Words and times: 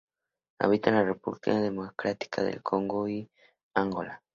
Habita 0.57 0.89
en 0.89 1.05
República 1.05 1.55
Democrática 1.59 2.41
del 2.43 2.63
Congo 2.63 3.07
y 3.07 3.29
Angola. 3.75 4.23